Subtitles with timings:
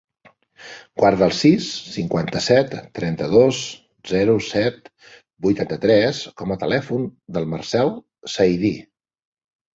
[1.01, 3.59] Guarda el sis, cinquanta-set, trenta-dos,
[4.13, 4.89] zero, set,
[5.49, 7.07] vuitanta-tres com a telèfon
[7.39, 7.95] del Marcèl
[8.39, 8.75] Saidi.